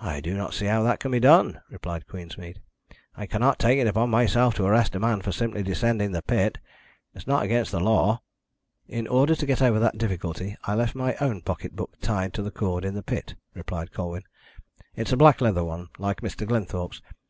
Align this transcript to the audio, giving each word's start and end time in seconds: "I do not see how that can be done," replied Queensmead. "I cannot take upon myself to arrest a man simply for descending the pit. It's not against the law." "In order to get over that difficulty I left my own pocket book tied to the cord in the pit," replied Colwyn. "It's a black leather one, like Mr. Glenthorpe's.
"I 0.00 0.20
do 0.20 0.34
not 0.34 0.54
see 0.54 0.64
how 0.64 0.82
that 0.84 0.98
can 0.98 1.10
be 1.10 1.20
done," 1.20 1.60
replied 1.68 2.06
Queensmead. 2.06 2.62
"I 3.14 3.26
cannot 3.26 3.58
take 3.58 3.86
upon 3.86 4.08
myself 4.08 4.54
to 4.54 4.64
arrest 4.64 4.94
a 4.94 4.98
man 4.98 5.20
simply 5.30 5.60
for 5.60 5.66
descending 5.66 6.12
the 6.12 6.22
pit. 6.22 6.56
It's 7.14 7.26
not 7.26 7.42
against 7.42 7.70
the 7.72 7.78
law." 7.80 8.22
"In 8.86 9.06
order 9.06 9.34
to 9.34 9.44
get 9.44 9.60
over 9.60 9.78
that 9.78 9.98
difficulty 9.98 10.56
I 10.64 10.74
left 10.74 10.94
my 10.94 11.16
own 11.16 11.42
pocket 11.42 11.76
book 11.76 11.92
tied 12.00 12.32
to 12.32 12.42
the 12.42 12.50
cord 12.50 12.82
in 12.86 12.94
the 12.94 13.02
pit," 13.02 13.34
replied 13.52 13.92
Colwyn. 13.92 14.22
"It's 14.96 15.12
a 15.12 15.18
black 15.18 15.42
leather 15.42 15.64
one, 15.64 15.88
like 15.98 16.22
Mr. 16.22 16.46
Glenthorpe's. 16.48 17.02